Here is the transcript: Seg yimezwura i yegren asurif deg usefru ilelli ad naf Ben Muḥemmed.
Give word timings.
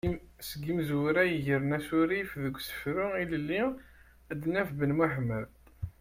Seg 0.47 0.61
yimezwura 0.67 1.21
i 1.27 1.33
yegren 1.45 1.75
asurif 1.77 2.29
deg 2.43 2.55
usefru 2.59 3.07
ilelli 3.21 3.61
ad 4.31 4.41
naf 4.53 4.69
Ben 4.79 4.95
Muḥemmed. 4.97 5.49